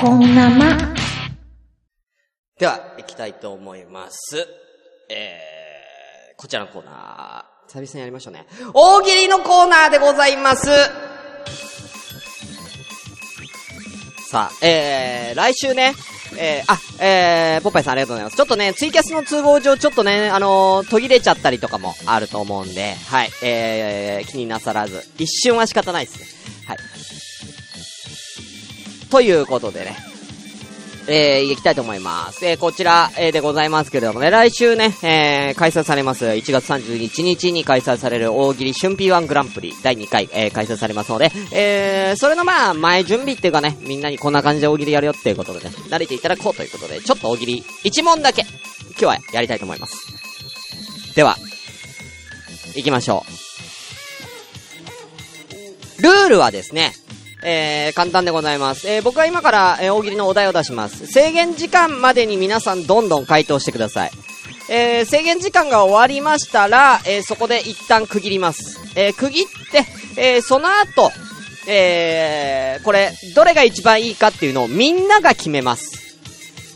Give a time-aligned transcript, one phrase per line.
[0.00, 0.76] こんなま。
[2.58, 4.46] では、行きたいと思います。
[5.08, 8.46] えー、こちらのコーナー、久々にやりましょうね。
[8.72, 10.68] 大喜利のコーナーでございます。
[14.30, 15.94] さあ、えー、来週ね、
[16.36, 18.36] えー、あ、えー、ポッパイさんありがとうございます。
[18.36, 26.26] ちょっとね、ツイキャスの都合上、ちょっとね、あのー途切れちゃったりとかもあると思うんで、はい、えー、気になさらず、一瞬は仕方ないですね。
[26.66, 26.78] はい。
[29.14, 29.96] ということでね、
[31.06, 32.44] えー、行きたいと思います。
[32.44, 51.14] えー、こちら、えー、でございますけれどもね、来週ね、えー、開催されます、1月31日に開催される大喜利春 P1 グランプリ第2回、えー、開催されますので、えー、それのまあ、前準備っていうかね、みんなにこんな感じで大喜利やるよっていうことでね、慣れていただこうということで、ちょっと大喜利1問だけ、今日はやりたいと思います。
[51.14, 51.36] では、
[52.74, 53.24] 行きましょ
[56.00, 56.02] う。
[56.02, 56.94] ルールはですね、
[57.44, 58.88] えー、簡単でございます。
[58.88, 61.06] えー、僕は今から、えー、大喜利のお題を出します。
[61.06, 64.10] 制限時間までに皆さんどんどん回答してください。
[64.70, 68.80] えー、制限時間が終わりましたら、えー、そこで一旦区切ります。
[68.96, 71.12] えー、区切って、えー、その後、
[71.68, 76.16] えー、これ、どれが一番いいかっていうのをみんなが決めます。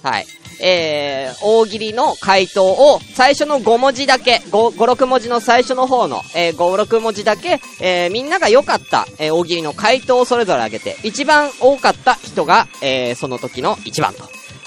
[0.02, 0.26] はい。
[0.60, 14.24] えー、大喜利の回答を最初の5文字だけ、5、5 6文字の最初の方の、えー、5、6文字だけ、えー、みんなが良かった、えー、大喜利の回答をそれぞれ上げて、一番多かった人が、えー、その時の一番と、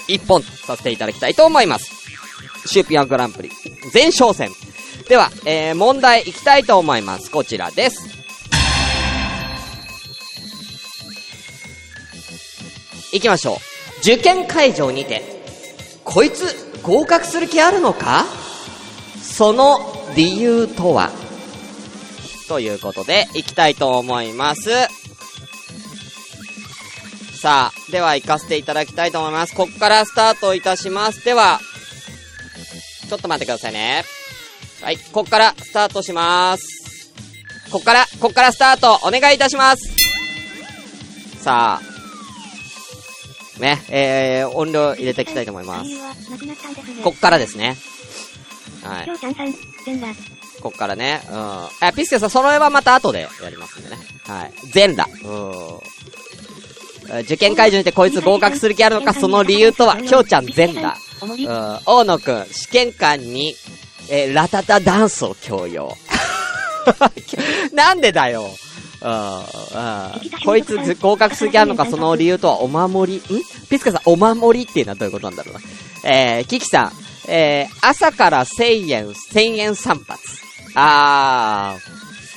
[0.08, 1.92] 一本とさせていただきたいと思います。
[2.66, 3.50] シューピアングランプリ、
[3.92, 4.50] 前哨戦。
[5.08, 7.30] では、えー、問題いきたいと思います。
[7.30, 8.22] こちらです。
[13.12, 13.56] いきましょう。
[14.00, 15.41] 受験会場にて、
[16.04, 18.24] こいつ合格する気あるのか？
[19.22, 19.78] その
[20.14, 21.10] 理由とは？
[22.48, 24.70] ということで、いきたいと思います。
[27.40, 29.54] さあ、では行かせていただきたいと思います。
[29.54, 31.24] こっからスタートいたします。
[31.24, 31.60] では、
[33.08, 34.04] ちょっと待ってくださいね。
[34.82, 37.10] はい、こっからスタートします。
[37.70, 39.82] こっから、こっからスタートお願いいたします。
[41.38, 41.91] さあ、
[43.62, 45.90] ね、えー、音量入れていきたいと思います。
[47.02, 47.76] こっからですね。
[48.82, 49.06] はい。
[50.60, 51.22] こっからね。
[51.30, 51.36] うん。
[51.36, 53.96] あ、ピスケさん、その絵はまた後でやりますんでね。
[54.26, 54.52] はい。
[54.72, 55.08] 全裸。
[55.26, 57.20] うん。
[57.20, 60.98] 受験会場にてこいつ合格する気あるのか、その理由とは、きょうちゃん全裸。
[61.22, 61.26] う。
[61.26, 61.78] ん。
[61.86, 63.54] 大野くん、試験官に、
[64.10, 65.96] えーラタタダンスを強要。
[67.72, 68.50] なんでだよ。
[70.44, 73.36] こいつ合格する気あるのか、その理由とは、お守り？
[73.36, 73.42] ん？
[73.68, 75.60] ピスケさん、お守りっていうのはどういうことなんだろうな。
[76.10, 76.92] えー、キキさん、
[77.30, 80.20] えー、朝から1000円、1000円散髪。
[80.74, 81.76] あ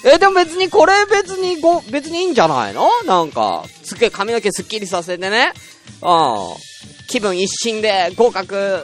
[0.03, 0.09] ー。
[0.15, 2.89] え、でも別にこれ別にご、別にいいんじゃないの？
[3.05, 5.51] なんか、すっげえ髪の毛すっきりさせてね。
[6.01, 6.55] うん。
[7.07, 8.83] 気分一新で合格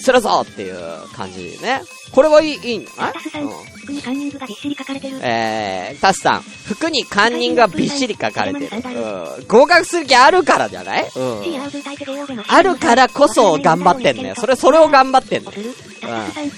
[0.00, 0.76] するぞっていう
[1.14, 1.82] 感じね。
[2.12, 3.12] これはいい、いいんじゃない？
[3.12, 3.50] タスさん、うん。
[3.84, 5.18] 服にカンニングがびっしり書かれてる。
[5.22, 8.68] えー、タスさん、服にカンニングがびっしり書かれてる。
[8.72, 9.46] うん。
[9.46, 11.10] 合格する気あるからじゃない？
[11.14, 11.42] うん。
[12.48, 14.34] あるからこそ頑張ってんのよ。
[14.36, 15.58] それ、それを頑張ってんのす。
[15.58, 15.72] るうん。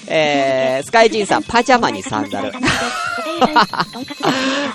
[0.07, 2.53] えー、スカイジンさん、パジャマにサンダル。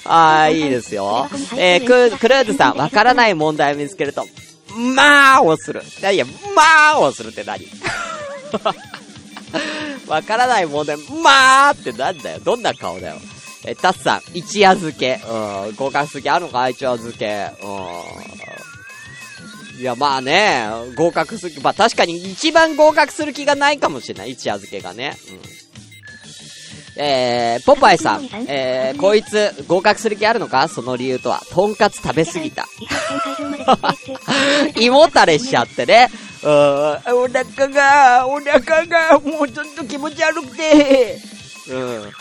[0.05, 1.29] あー、いいですよ。
[1.57, 4.27] えー、ク、クルーズさん、わからない問題を見つけると、
[4.95, 5.83] まあをする。
[6.01, 7.67] いやいや、まあをするって何？
[10.09, 12.41] わからない問題、まあってなんだよ。
[12.41, 13.17] どんな顔だよ。
[13.65, 15.21] えー、タツさん、一夜漬け。
[15.29, 17.51] うん、合格する気あるのか一夜漬け。
[17.63, 17.67] う
[19.79, 19.81] ん。
[19.81, 20.67] いや、まあね、
[20.97, 24.31] 合格する気、まあ確かに一番合格する気がないかもしれない。
[24.31, 25.17] 一夜漬けがね。
[25.29, 25.41] うん。
[26.99, 30.69] えー、ポパイさん、えー、こいつ合格する気あるのか？
[30.69, 32.67] その理由とは、とんかつ食べ過ぎた。
[34.81, 36.09] 胃もたれしちゃってね。
[36.47, 41.19] うん、お腹が、お腹が、もうちょっと気持ち悪くて。
[41.69, 42.13] うん。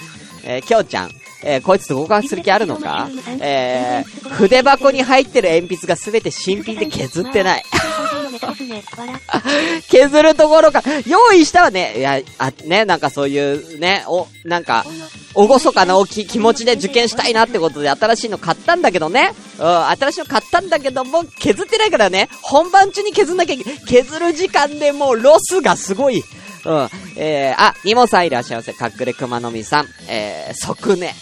[0.44, 1.12] えー、きょうちゃん。
[1.48, 3.08] えー、こいつと合格する気あるのか？
[3.40, 7.64] えー、筆箱に入ってる鉛筆がすべて新品で削ってない。
[9.90, 11.96] 削るところか、用意したわね。
[11.98, 14.86] いや、あ、ね、なんかそういう、ね、お、なんか、
[15.36, 19.34] おごそかなおき気持ちで受験したいなってことで新しいの買ったんだけどね。
[19.60, 23.80] うん、新しいの買ったんだけども、削ってないからね、本番中に削んなきゃいけない。
[23.86, 26.24] 削る時間でもうロスがすごい。
[26.66, 26.90] うん。
[27.16, 28.74] えー、あ、ニモさんいらっしゃいませ。
[28.74, 29.88] かっくれ熊のみさん。
[30.08, 31.16] えー、即ね。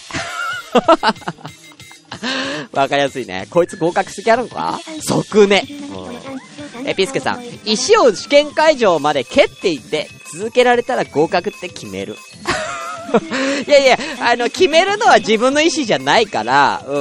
[2.72, 3.48] わかりやすいね。
[3.50, 4.80] こいつ合格する気あるのか？
[5.02, 5.66] 即ね。
[5.70, 6.88] うん。
[6.88, 7.44] え、ピスケさん。
[7.66, 12.18] 石を試験会場まで蹴っていって、続けられたら合格って決める。
[13.68, 16.92] いやいや、あの、決めるのは自分の意思じゃないから、う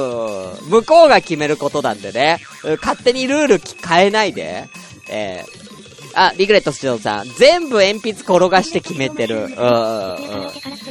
[0.65, 2.39] ん、向こうが決めることなんでね、
[2.81, 4.67] 勝手にルール変えないで、
[5.09, 5.62] えー
[6.15, 9.35] あ、リグレットスチョさん、全部鉛筆転がして決めてる。
[9.35, 9.55] うん、うん、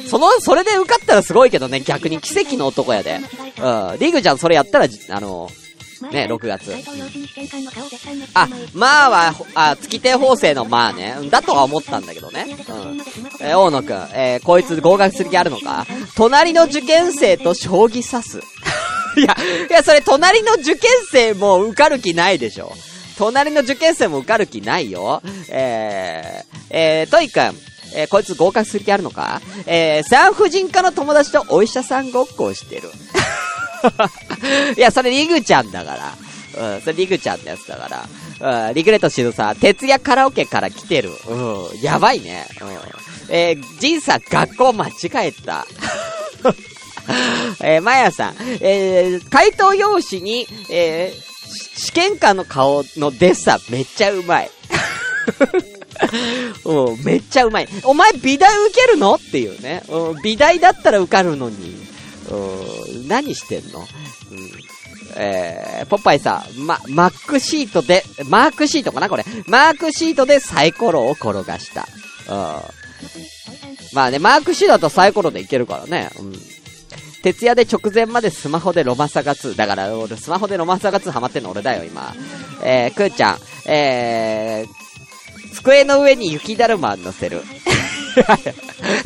[0.09, 3.21] その、それで受かったらすごいけどね、逆に奇跡の男やで。
[3.61, 5.49] うん、リグちゃんそれやったら、あの、
[6.11, 6.73] ね6月
[8.35, 12.47] あ、まあは、あ、月亭法制のまあね、だとは思ったんだけどね。
[12.69, 13.01] うん。
[13.41, 15.87] えー大野くん、えーこいつ合格する気あるのか？
[16.17, 18.41] 隣の受験生と将棋指す。
[19.17, 19.37] いや、
[19.69, 22.73] いや、それ隣の受験生も受かる気ないでしょ。
[23.23, 25.23] 隣の受験生も受かる気ないよ。
[25.49, 27.55] えー、えー、トイくん、
[27.95, 29.41] えーこいつ合格する気あるのか？
[29.67, 32.91] えー、産婦人科の友達とお医者さんごっこをしてる。
[34.77, 36.75] いや、それリグちゃんだから。
[36.75, 38.07] うん、それリグちゃんのやつだか
[38.41, 38.69] ら。
[38.69, 41.11] うん、リグレットシルさん、徹夜カラオケから来てる。
[41.29, 42.47] うん、やばいね。
[42.61, 42.69] うん。
[43.35, 44.93] えー、ジンさん、学校間違
[45.29, 45.65] えた。
[47.63, 54.51] えー、マヤさん、えー、回答用紙に、えー、試験官の顔のデッサンめっちゃうまい。
[56.65, 57.69] うん、めっちゃうまい。
[57.85, 59.15] お前美大受けるの？
[59.15, 59.83] っていうね。
[59.89, 61.77] うん、美大だったら受かるのに。
[62.31, 63.81] うん、何してんの？
[63.81, 63.87] うん。
[65.17, 69.25] えー、ポッパイさん、ま、マックシートで、マークシートかなこれ？
[69.47, 71.87] マークシートでサイコロを転がした。
[72.29, 72.61] うん。
[73.93, 76.11] まあね、マークシートだとサイコロでいけるからね。
[76.19, 76.33] うん。
[77.23, 79.55] 徹夜で直前までスマホでロマサガ2。
[79.57, 82.15] だから、俺スマホでロマサガ2ハマってんの俺だよ、今。
[82.63, 87.43] えー、くーちゃん、えー、机の上に雪だるま乗せる。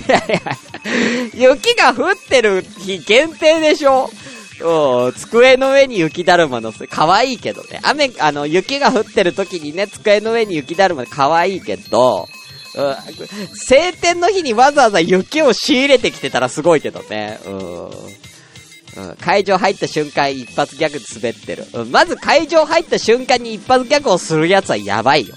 [0.09, 4.11] いやいや、雪が降ってる日限定でしょ
[4.59, 7.81] うん、机の上に雪だるま乗せ、可愛いけどね。
[7.83, 12.27] 雨、あの、雪が降ってる時にね、机の上に雪だるま可愛いけど、
[12.76, 17.38] 晴天の日にわざわざ雪を仕入れてきてたらすごいけどね。
[17.46, 17.88] うん。
[17.88, 21.67] うん、会場入った瞬間一発ギャグ滑ってる。
[21.75, 25.34] うん、まず会場入った瞬間に一発ギャグをするやつはやばいよ。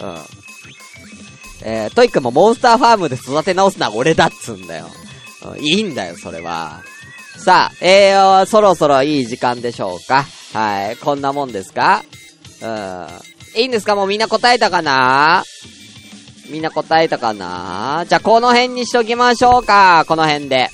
[0.00, 0.18] うん。
[1.62, 4.88] えー、トイックもモンスターファームで育て直すのは俺だっつんだよ。
[5.52, 6.82] うん、いいんだよ、それは。
[7.36, 10.26] さあ、えー、そろそろいい時間でしょうか。
[10.52, 12.02] はい、こんなもんですか？
[12.62, 13.60] うん。
[13.60, 13.94] いいんですか？
[13.94, 15.44] もうみんな答えたかな？
[16.50, 18.04] みんな答えたかな？
[18.08, 20.04] じゃあ、この辺にしときましょうか。
[20.06, 20.70] この辺で。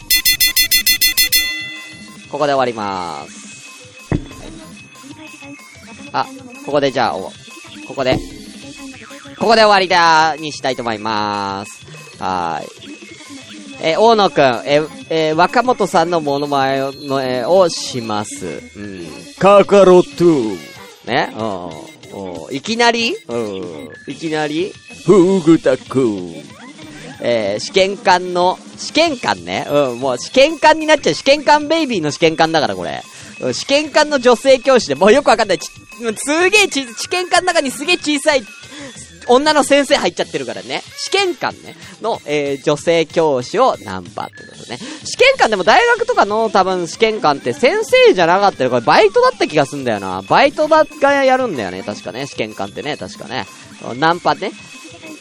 [2.30, 3.42] ここで終わりまーす。
[6.12, 6.26] あ、
[6.66, 7.32] ここでじゃあ、お、
[7.88, 8.16] ここで、
[9.38, 12.22] ここで終わりだにしたいと思いまーす。
[12.22, 12.68] はーい。
[13.84, 18.62] えー大野くん、えーえー若本さんのモノマネの、えーをします。
[18.76, 19.06] うん。
[19.38, 20.58] カカロトゥー。
[21.06, 21.32] ね？
[21.36, 21.91] うん。
[22.14, 23.16] うんいきなり？
[23.28, 23.88] うん。
[24.06, 24.72] いきなり？
[25.04, 26.34] フグタくん。
[27.20, 29.66] えー試験官の、試験官ね。
[29.70, 31.14] うん、もう試験官になっちゃう。
[31.14, 33.02] 試験官ベイビーの試験官だから、これ。
[33.40, 35.58] うん試験官の女性教師で、もうよくわかんない。
[35.58, 35.66] ち
[36.16, 38.42] すげえち、試験官の中にすげえ小さい、
[39.28, 40.82] 女の先生入っちゃってるからね。
[40.96, 41.76] 試験官ね。
[42.00, 44.78] の、えー女性教師をナンパってことね。
[45.04, 48.70] 試験官でも大学とかの多分試験官って先生じゃなかったよ。
[48.70, 50.22] これバイトだった気がすんだよな。
[50.22, 51.82] バイトだがやるんだよね。
[51.82, 52.26] 確かね。
[52.26, 52.96] 試験官ってね。
[52.96, 53.46] 確かね。
[53.98, 54.52] ナンパね。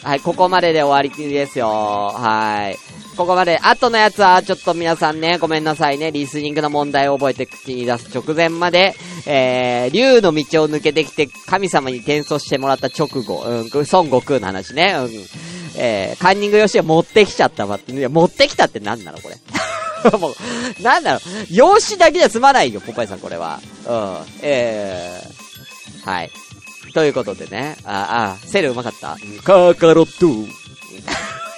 [0.03, 1.67] はい、ここまでで終わりですよ。
[1.67, 3.00] はい。
[3.17, 3.59] ここまで。
[3.59, 6.11] 後のやつは、ちょっと皆さんね、ごめんなさいね。
[6.11, 14.95] リスニングの問題を覚えて口に出す直前まで、えー、竜の道を抜けてきて、神様に転送してもらった直後、うん、孫悟空の話ね。
[14.97, 15.09] うん。
[15.77, 17.91] えー、カンニングヨシが持ってきちゃったわって。
[17.91, 19.37] いや、持ってきたって何なのこれ？
[20.17, 20.29] も
[20.79, 21.21] う、なんだろう。
[21.51, 23.61] 用紙だけじゃ済まないよ、ポパイさん、これは。
[23.87, 24.17] うん。
[24.41, 26.31] えー、はい。
[26.93, 27.77] ということでね。
[27.85, 29.13] あ、あ、セルうまかった？
[29.13, 30.60] うんカロット。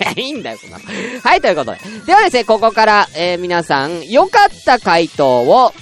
[0.18, 0.80] いいんだよ、そんな。
[1.24, 1.80] はい、ということで。
[2.06, 5.74] ではですね、ここから、えー、皆さん、良かった回答を、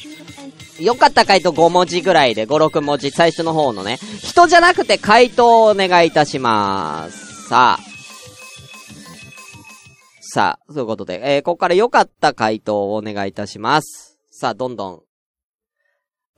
[0.80, 7.48] 良かった回答5文字ぐらいで、5、6文字、最初の方のね、人じゃなくて回答をお願いいたします。
[7.50, 7.92] さあ。
[10.34, 14.18] さあ、そういうことで、えー、ここから良かった回答をお願いいたします。
[14.32, 15.02] さあ、どんどん。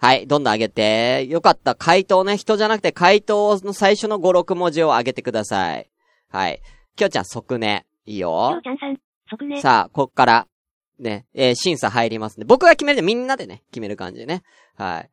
[0.04, 1.26] はい、どんどん上げて。
[1.30, 5.90] 良かった回答ね、人じゃなくて回答の最初の5、6文字を上げてください。
[6.30, 6.62] はい。
[6.96, 7.86] きょうちゃん、即ね。
[8.06, 8.62] いいきよょう。
[8.62, 8.98] ちゃんさん、
[9.30, 9.62] 即ね。
[9.62, 10.48] さあ、こっから、
[11.00, 12.46] ね、えー審査入りますね。
[12.46, 14.44] 僕が決めるんで、みんなでね、決める感じでね。
[14.76, 15.10] はい。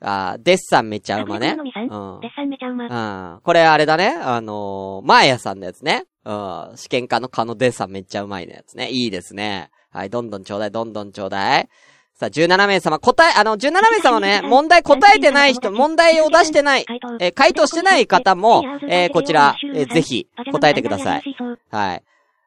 [0.00, 1.56] あーデッサンめちゃうまね。
[1.58, 1.64] うん。
[1.64, 3.34] デッサンめちゃうま。
[3.34, 3.40] うん。
[3.40, 4.08] これあれだね。
[4.08, 6.04] あのー、マーヤさんのやつね。
[6.24, 6.72] うん。
[6.76, 8.90] 試験家のカノデッサンめっちゃうまいのやつね。
[8.90, 9.70] いいですね。
[9.90, 11.68] はい、どんどんちょうだい、どんどんちょうだい。
[12.16, 21.22] さあ、17名様、答え、あの、17名様ね、 問題答えてない人、 問題を出してない、回答えー回答してない方も、えーこちら、えーぜひ、答えてください。。
[21.70, 22.02] はい。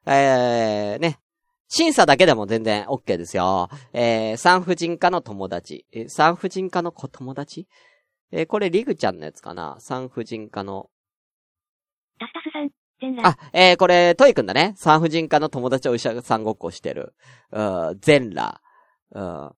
[0.05, 1.19] えー、ね。
[1.67, 3.67] 審査だけでも全然 OK ですよ。
[3.91, 5.85] えー、産婦人科の友達。
[5.91, 7.67] えー、産婦人科の子友達？
[8.31, 9.75] えー、これリグちゃんのやつかな？
[9.79, 10.89] 産婦人科の。
[12.19, 12.69] タスタスさん、
[13.01, 13.37] 全裸。
[13.43, 14.75] あ、えー、これ、トイくんだね。
[14.77, 17.13] 産婦人科の友達お医者さんごっこしてる。
[17.51, 18.61] うん、全裸。
[19.11, 19.51] うん。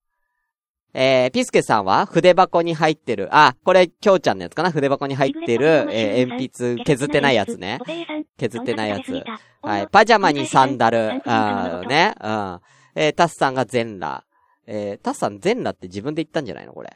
[0.94, 3.30] えー、ピスケさんは筆箱に入ってる。
[3.32, 4.72] あ、これ、きょうちゃんのやつかな？
[4.72, 7.80] 筆箱に入ってる、えー、鉛筆、削ってないやつね。
[8.38, 9.24] 削ってないやつ。
[9.62, 9.88] はい。
[9.88, 11.22] パジャマにサンダル。
[11.30, 12.16] あね。
[12.20, 12.60] うん。
[12.96, 14.26] えー、タスさんが全裸。
[14.66, 16.74] えー、タスさん全裸って自分で言ったんじゃないの？
[16.74, 16.90] これ。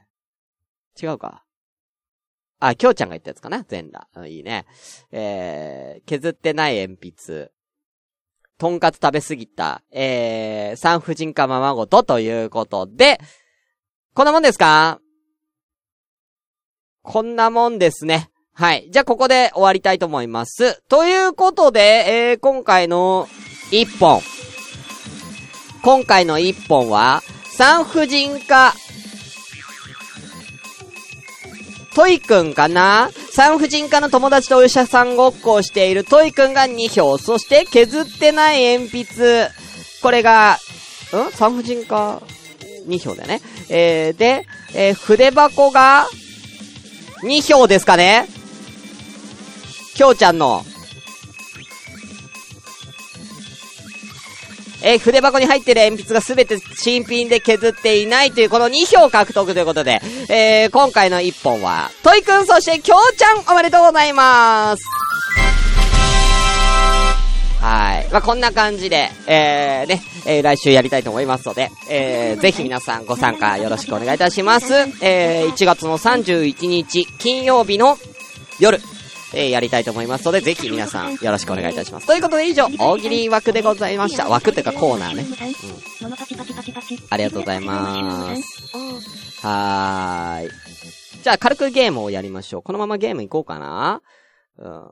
[1.02, 1.44] 違うか。
[2.60, 3.64] あ、きょうちゃんが言ったやつかな？
[3.64, 4.08] 全裸。
[4.16, 4.66] うん、いいね。
[5.12, 7.52] えー、削ってない鉛筆。
[8.58, 9.84] とんかつ食べすぎた。
[9.92, 13.20] えー、産婦人科ままごとということで、
[14.15, 15.00] こんなもんですか？
[17.01, 18.29] こんなもんですね。
[18.53, 18.88] はい。
[18.91, 20.84] じゃあ、ここで終わりたいと思います。
[20.88, 21.79] ということで、
[22.29, 23.27] えー、今回の
[23.72, 24.22] 一本。
[25.82, 27.24] 今回の一本は、
[27.58, 28.75] 産婦人科
[31.96, 33.10] トイくんかな？
[33.32, 37.17] 産婦人科の友達とお医者さんごっこをしているトイくんが2票。
[37.17, 39.50] そして削ってない鉛筆。
[40.03, 40.60] これが、
[41.12, 41.32] ん？
[41.32, 42.22] 産婦人科？
[42.88, 43.42] 2票だよね。
[43.70, 46.08] えー、で、えー、筆箱が
[47.24, 48.28] 2票ですかね
[49.96, 50.66] きょうちゃんの。
[54.86, 64.84] えー、筆箱に入ってる鉛筆がすべて新品で削っていないというこの2票獲得ということで、えー、今回の1本は、トイくんそしてきょうちゃんおめでとうございます
[67.62, 68.10] はい。
[68.12, 74.74] まあ、こんな感じで、えー、ね、えー、来週やりたいと思いますので、えー、ぜひ皆さんご参加よろしくお願いいたします。
[75.01, 77.98] えー、1月の31日、金曜日の
[78.60, 78.80] 夜、
[79.34, 82.08] えー、やりたいと思いますので、ぜひ皆さんよろしくお願いいたします。
[82.08, 84.30] ということで以上、大喜利枠でございました。
[84.30, 85.24] 枠っていうかコーナーね。
[85.24, 86.13] うん。
[87.10, 88.77] ありがとうございます。
[89.46, 90.50] はーい。
[91.24, 92.63] じゃあ軽くゲームをやりましょう。
[92.63, 94.01] このままゲーム行こうかな。
[94.58, 94.92] うん。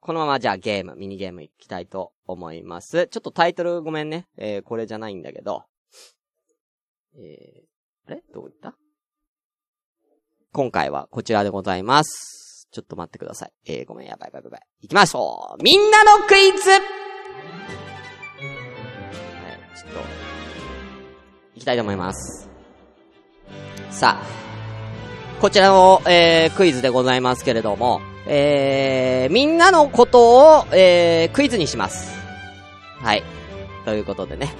[0.00, 3.08] このままじゃあゲーム、ミニゲーム行きたいと思います。
[3.08, 4.26] ちょっとタイトルごめんね。
[4.36, 5.64] えー、これじゃないんだけど。
[7.16, 8.22] えー、あれ？
[8.32, 8.74] どういった？
[10.52, 12.68] 今回はこちらでございます。
[12.72, 13.52] ちょっと待ってください。
[13.66, 14.62] えー、ごめん、やばいやばいやばい。
[14.82, 16.80] 行きましょうみんなのクイズはい、
[19.78, 19.98] ちょっと、
[21.54, 22.48] 行きたいと思います。
[23.90, 24.26] さあ、
[25.40, 32.14] こちらの、えー、クイズでございますけれども、えー、みんなのことを、えー、クイズにします。
[33.00, 33.22] はい。
[33.84, 34.54] ということでね。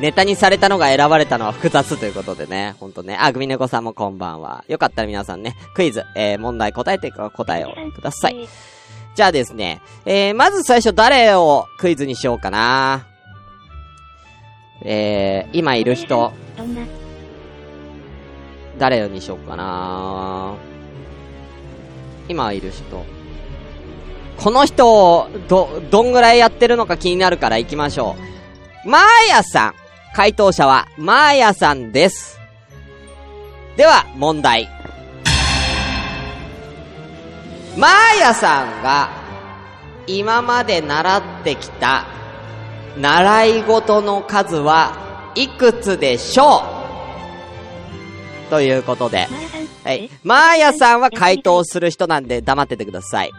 [0.00, 3.16] ネタにされたのが選ばれたのは複雑ということでね、ほんとね。
[3.20, 4.64] あ、グミネコさんもこんばんは。
[4.68, 8.48] よかったら皆さんね、クイズ、えー、問題答えて、答えをください。
[9.14, 13.06] じゃあですね、えー、まず最初誰をクイズにしようかな。
[14.82, 16.32] えー、今いる人。
[18.78, 20.54] 誰にしようかな。
[22.28, 23.04] 今いる人。
[24.36, 28.16] この人を、ど、どんぐらいやってるのか気になるから行きましょ
[28.84, 28.88] う。
[28.88, 29.74] マーヤさん。
[30.14, 32.38] 回答者は、マーヤさんです。
[33.76, 34.68] では、問題。
[37.76, 39.10] マーヤさんが、
[40.06, 42.06] 今まで習ってきた、
[42.96, 46.64] 習い事の数はいくつでしょ
[48.48, 48.50] う？
[48.50, 49.28] ということで。
[49.88, 50.10] はい。
[50.22, 53.30] マーヤさんは回答する人なんで黙っててください。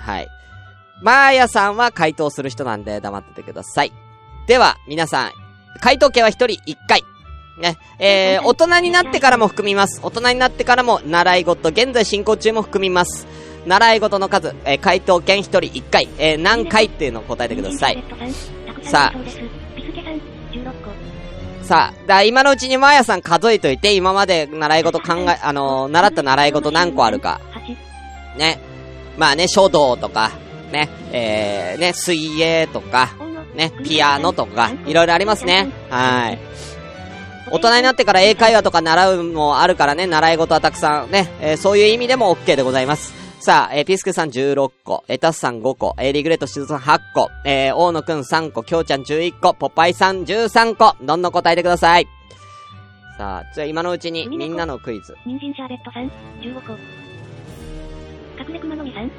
[0.00, 0.28] はい。
[1.02, 3.92] マーヤさんは回答する人なんで黙っててください。
[4.46, 5.32] では、皆さん、
[5.82, 7.02] 回答権は一人一回。
[7.60, 10.00] ね、えー、大人になってからも含みます。
[10.02, 13.26] 大人になってからも習い事、現在進行中も含みます。
[13.66, 18.02] 習い事の数、えー、回答権一人一回、えー、何回っていうのを答えてください。
[18.82, 19.47] さあ、
[21.68, 27.42] さあ、だ今のうちにマーヤさん数えといて、今まで習い事考え、あのー、習った習い事何個あるか。
[28.38, 28.58] ね。
[29.18, 30.30] まあね、書道とか、
[30.72, 33.10] ね、えー、ね、水泳とか、
[33.54, 35.68] ね、ピアノとか、いろいろありますね。
[35.90, 36.38] はい。
[37.50, 43.12] 大人になってから英会話とか習うもあるからね、習い事はたくさんね、えー、そういう意味でも OK でございます。
[43.40, 52.08] さあ、えー、ピスケさん16個、えー、タスさん5個、えー、リグレットシズさん8個、えー、大野くん3個、きょうちゃん11個、ポパイさん13個、どんどん答えてください。
[53.16, 55.16] さあ、じゃあ今のうちにみんなのクイズ。
[55.24, 56.72] 人参シャーベットさん15個。
[58.42, 59.12] 隠れ熊のみさん6。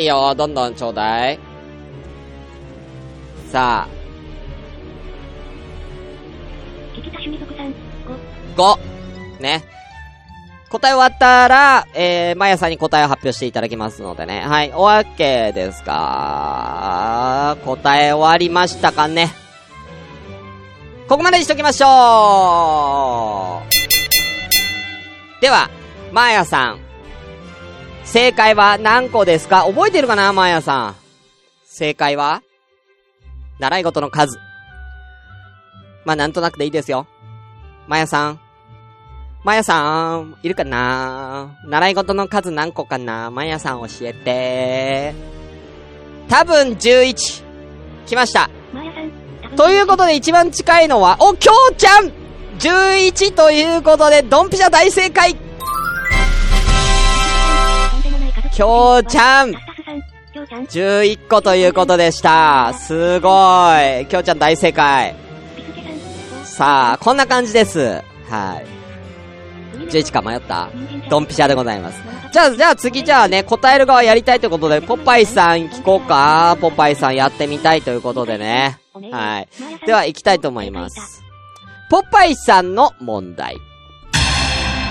[0.00, 1.38] いいよ、どんどんちょうだい。
[3.50, 3.88] さあ。
[8.56, 9.40] 5。
[9.40, 9.62] ね。
[10.68, 14.40] 答え終わったら、えー、まやさんに答えを発表していただきますのでね。
[14.40, 17.56] はい、おわけですか？
[17.64, 19.30] 答え終わりましたかね？
[21.08, 23.62] ここまでにしときましょ
[25.38, 25.70] うでは、
[26.12, 26.80] マーヤさん。
[28.04, 29.66] 正解は何個ですか？
[29.66, 30.96] 覚えてるかなマーヤさん。
[31.64, 32.42] 正解は？
[33.60, 34.38] 習い事の数。
[36.04, 37.06] まあ、なんとなくでいいですよ。
[37.86, 38.40] マヤさん。
[39.46, 41.56] マヤさん、いるかな？
[41.64, 43.30] 習い事の数何個かな？
[43.30, 45.14] マヤさん教えて。
[46.28, 47.44] 多分11。
[48.06, 48.50] 来ました。
[49.56, 52.12] ということで一番近いのは、お、きょうちゃん
[52.58, 55.36] !11 ということで、ドンピシャ大正解
[58.52, 60.02] きょうちゃんタスタスさん。
[60.32, 60.64] きょうちゃん。
[60.64, 62.74] !11 個ということでした。
[62.74, 63.28] すご
[64.00, 64.06] い。
[64.06, 65.14] きょうちゃん大正解。
[66.42, 68.02] さあ、こんな感じです。
[68.28, 68.66] はい。
[69.76, 70.70] 11か迷った
[71.08, 72.00] ドンピシャでございます。
[72.32, 76.56] じゃあ、じゃあ次じゃあね、答える側やりたいということで、ポパイさん聞こうか。
[76.60, 78.78] ポパイさんやってみたいということでね。
[79.12, 79.48] はい。
[79.86, 81.22] では、行きたいと思います。
[81.90, 83.56] ポパイさんの問題。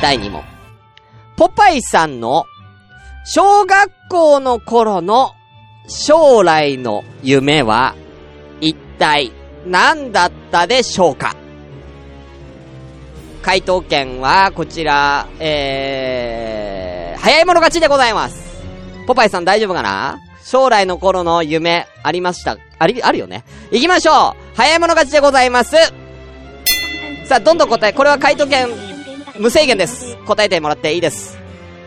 [0.02, 0.44] 第2問。
[1.38, 2.46] ポパイさんの、
[3.26, 5.32] 小学校の頃の
[5.88, 7.96] 将来の夢は、
[8.62, 9.32] 一体
[9.66, 11.36] 何だったでしょうか？
[13.46, 18.44] 回答権は、こちら、えー、早い者勝ちでございます。
[19.06, 20.20] ポパイさん大丈夫かな？
[20.44, 22.58] 将来の頃の夢、ありました？
[22.80, 25.76] あり、あるよね行きましょう早い者勝ちでございます
[27.26, 28.68] さあ、どんどん答え、これは回答権、
[29.40, 30.18] 無制限です。
[30.26, 31.38] 答えてもらっていいです。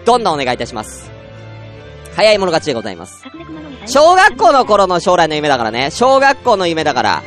[0.04, 1.10] どんどんお願いいたします。
[2.14, 3.24] 早い者勝ちでございます。
[3.86, 5.90] 小学校の頃の将来の夢だからね。
[5.90, 7.22] 小学校の夢だから。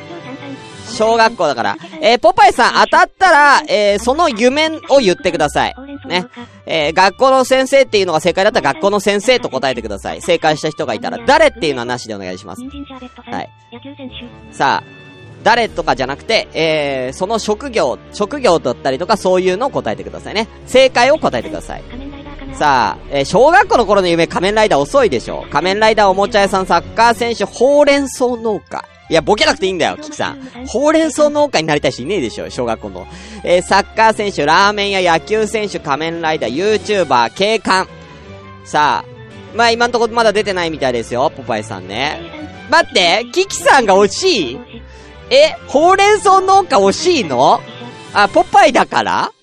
[0.92, 1.78] 小学校だから。
[2.02, 5.76] えー、ポパイさん当たったら、えー、その夢を言ってください。
[6.08, 6.26] ね。
[6.66, 10.22] えー、学校の先生っていうのが正解だったら学校の先生と答えてください。
[10.22, 12.62] 正解した人がいたら、誰っていうのはなしでお願いします。
[12.62, 13.50] はい。
[14.52, 15.02] さあ、
[15.44, 20.48] 誰とかじゃなくて、えー、その職業、職業だったりとかそういうのを答えてくださいね。
[20.68, 21.84] 正解を答えてください。
[22.54, 25.46] さあ、えー小学校の頃の夢、仮面ライダー遅いでしょ。
[25.52, 28.84] 仮面ライダー、おもちゃ屋さん、サッカー選手、ほうれん草農家。
[29.12, 30.40] いや、ボケなくていいんだよ、キキさん。
[30.68, 33.06] ほうれん草農家になりたい人いねえでしょ、小学校の。
[33.44, 37.90] えーサッカー選手、ラーメンや野球選手、仮面ライダー、YouTuber、警官。
[38.64, 39.06] さあ、
[39.54, 42.22] まあ今んとこまだ出てないみたいですよ、ポパイさんね。
[42.70, 44.60] 待って、キキさんが惜しい？
[45.30, 47.60] え、ほうれん草農家惜しいの？
[48.14, 49.34] あ、ポパイだから？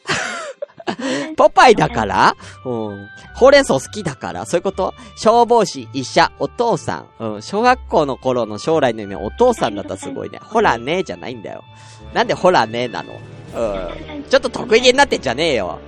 [1.37, 2.37] ポパイだから？
[2.65, 3.09] うん。
[3.35, 4.47] ほうれん草好きだから？
[4.47, 4.95] そういうこと？
[5.17, 7.35] 消防士、医者、お父さん。
[7.35, 7.43] うん。
[7.43, 10.39] 小学校の頃の将来の夢、お父さんだったらすごいね。
[10.43, 11.65] ほらねじゃないんだよ。
[12.13, 13.13] なんでほらねなの？
[13.13, 14.25] うん。
[14.25, 15.79] ちょっと得意げになってんじゃねえよ。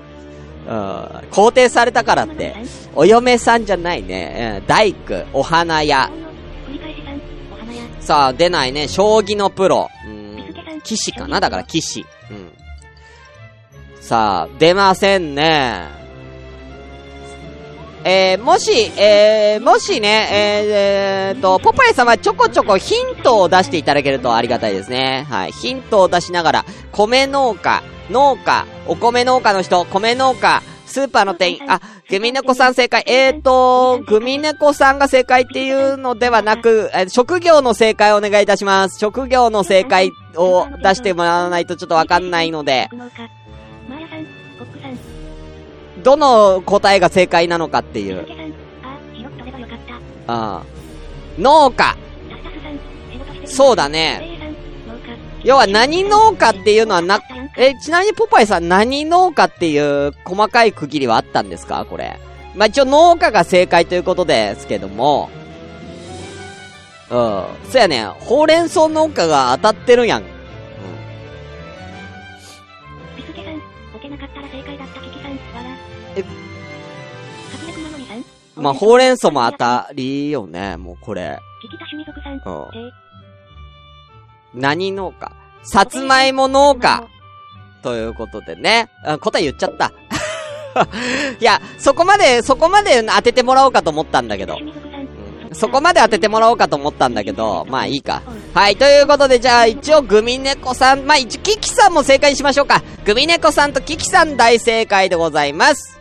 [0.67, 0.73] うん。
[0.73, 2.55] 肯定されたからって。
[2.95, 4.59] お嫁さんじゃないね。
[4.61, 4.67] うん。
[4.67, 6.11] 大工、お花屋。
[8.01, 8.89] さあ、出ないね。
[8.89, 9.89] 将棋のプロ。
[10.07, 10.81] うん。
[10.83, 11.41] 騎士かな？
[11.41, 12.05] だから騎士。
[12.31, 12.53] うん。
[14.11, 15.87] さあ、出ませんね。
[18.03, 25.29] えー、もし、えー、もしね、えー、えーと、ポパイさんはちょこちょこヒントを出していただけるとありがたいですね。
[25.31, 25.53] はい。
[25.53, 33.05] ヒントを出しながら、米農家、農家、お米農家の人、米農家、スーパーの店員、あ、グミネコさん正解。
[33.07, 38.99] えーと、グミネコさんが正解っていうのではなく、えー職業の正解をお願いいたします。
[38.99, 42.89] 職業の正解を出してもらわないとちょっとわかんないので、
[46.03, 48.27] どの答えが正解なのかっていう。
[50.27, 50.63] あ。
[50.63, 50.63] あ
[51.39, 51.97] 農家。
[53.47, 54.39] そうだね。
[55.43, 57.19] 要は何農家っていうのはな、
[57.57, 61.87] え、ちなみにポパイさん何農家っていう細かい区切りはあったんですか？
[61.89, 62.19] これ。
[62.55, 65.31] まあ、一応農家が正解ということですけども。
[67.11, 67.45] うん。
[67.71, 68.05] そうやね。
[68.05, 70.25] ほうれん草農家が当たってるやん。
[78.61, 80.77] まあ、ほうれん草も当たりよね。
[80.77, 81.39] もうこれ。
[81.63, 82.35] キキタ趣味族さん。
[82.35, 82.89] うん。
[82.89, 82.93] え
[84.55, 85.33] 何農家？
[85.63, 87.07] さつまいも農家
[87.83, 88.91] ということでね。
[89.05, 89.93] あ答え言っちゃった。
[91.41, 94.59] いや、そこまで、そこまで当ててもらおうかと思ったんだけど。
[95.53, 98.23] そこまで当ててもらおうかと思ったんだけど、まあいいか。
[98.55, 102.83] はい、ということで、じゃあ一応グミネコさん、まあ一応キキさんも正解にしましょうか。
[103.05, 105.99] グミネコさんとキキさん大正解でございます。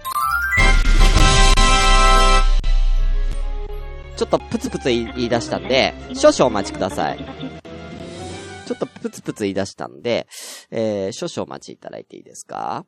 [4.20, 7.18] ちょっとプツプツ言い出したんで、少々お待ちください。
[8.68, 10.28] ちょっとプツプツ言い出したんで、
[10.72, 12.86] えー、少々お待ちいただいていいですか？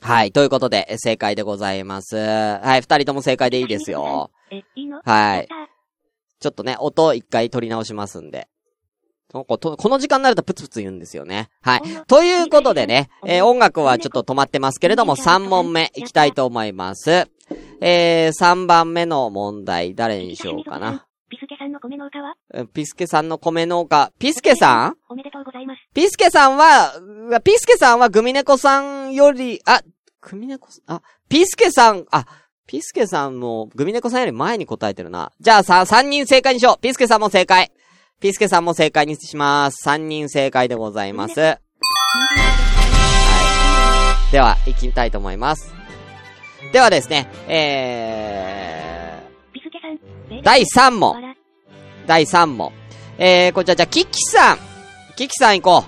[0.00, 2.16] はい、ということで、正解でございます。
[2.16, 4.32] はい、二人とも正解でいいですよ。
[5.04, 5.48] はい
[6.40, 8.48] ちょっとね、音一回取り直しますんで。
[9.32, 11.48] この時間になるとプツプツ言うんですよね。
[11.62, 11.82] はい。
[12.08, 17.30] ということでね、えー音楽はちょっと止まってますけれども、3問目いきたいと思います。
[17.80, 21.06] えー、3番目の問題、誰にしようかな？
[21.30, 22.34] ピスケさんの米農家は？
[22.54, 24.96] えピスケさんの米農家、ピスケさん？
[25.08, 25.78] おめでとうございます。
[25.94, 26.92] ピスケさんは、
[27.42, 29.80] ピスケさんはグミネコさんより、あ、
[30.20, 32.26] グミネコさん、あ、ピスケさん、あ、
[32.66, 35.32] ピスケさんもグミネコさんより前に答えてるな。
[35.40, 36.80] じゃあさ、3人正解にしよう。
[36.80, 37.72] ピスケさんも正解。
[38.20, 39.88] ピスケさんも正解にします。
[39.88, 41.40] 3人正解でございます。
[41.40, 41.58] はい。
[44.30, 45.74] では、行きたいと思います。
[46.70, 49.22] ではですね、え。
[50.30, 51.34] ー、第3問。
[52.06, 52.72] 第3問。
[53.18, 54.58] えー、こちら、じゃあ、キキさん。
[55.16, 55.86] キキさん行こ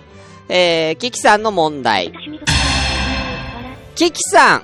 [0.48, 0.52] う。
[0.52, 2.12] えー、キキさんの問題。
[3.94, 4.62] キキさん、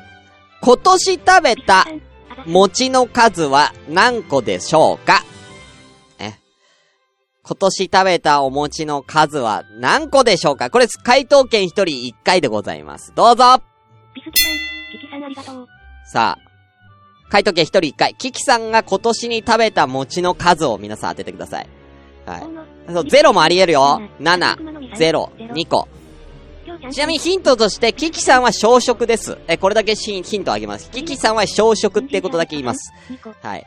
[0.61, 1.87] 今年食べた
[2.47, 5.23] 餅の数は何個でしょうか？
[6.19, 6.35] え？
[7.43, 10.69] 今年食べたお餅の数は何個でしょうか？
[10.69, 13.15] これ、回答権1人1回でございます。
[13.15, 13.63] どうぞ
[14.15, 14.53] ピスケさん。
[14.93, 15.80] キキさんありがとう。
[16.07, 16.51] さあ、
[17.31, 18.15] 回答権1人1回。
[18.17, 21.69] キキさんが今年に食べた餅の数を皆さん当ててください。
[22.27, 22.43] はい
[22.93, 24.01] そう、ゼロもあり得るよ。
[24.21, 24.57] 7、
[24.97, 25.87] 0、2個。
[26.91, 29.39] ちなみにヒントとして、キキさんは小食です。
[29.47, 30.91] え、これだけヒヒントあげます。
[30.91, 32.93] キキさんは小食ってことだけ言います。。
[33.11, 33.35] 2個。
[33.47, 33.65] はい。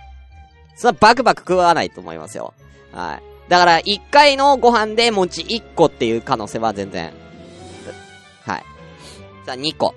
[0.76, 2.54] それはバクバク食わないと思いますよ。
[2.92, 3.50] はい。
[3.50, 7.14] だから、1回のご飯で餅1個っていう可能性は全然。
[8.46, 8.64] はい。
[9.46, 9.96] さあ、2個。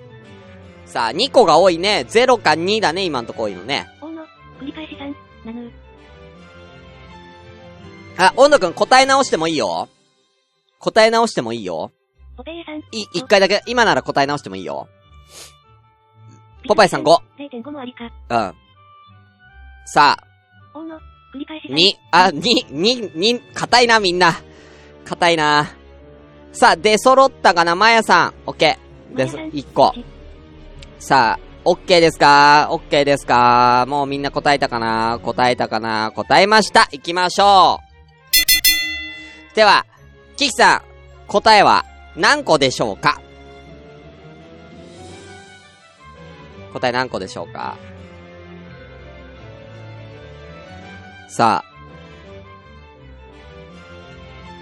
[0.87, 2.05] さあ、2個が多いね。
[2.07, 3.87] 0か2だね、今んとこ多いのね。
[3.99, 4.23] ほんの
[4.59, 5.11] 繰り返しさん。
[5.45, 5.71] なぬ。
[8.17, 9.89] あ、温度くん答え直してもいいよ。
[10.79, 11.91] 答え直してもいいよ。
[12.37, 12.77] ポペイさん。
[12.91, 14.87] い、1回だけ、今なら答え直してもいいよ。
[16.67, 17.05] ポパイさん5。
[17.05, 18.05] 0.5もありか。
[18.29, 18.55] うん。
[19.85, 20.23] さあ、
[20.73, 20.97] ほんの
[21.33, 24.33] 繰り返しあ、に、に、に、硬いな、みんな。
[25.05, 25.67] 硬いな。
[26.53, 28.33] さあ、出揃ったかな、まやさん。
[28.45, 29.15] オッケー。
[29.17, 29.93] で、まやさん1個。
[30.99, 32.67] さあ、オッケーですか？
[32.71, 33.85] オッケーですか？
[33.87, 35.19] もうみんな答えたかな？
[35.21, 36.11] 答えたかな？
[36.11, 36.87] 答えました。
[36.91, 37.79] 行きましょ
[39.53, 39.55] う。
[39.55, 39.85] では、
[40.35, 40.81] キキさん、
[41.27, 43.21] 答えは何個でしょうか？
[46.73, 47.77] 答え何個でしょうか？
[51.29, 51.71] さあ。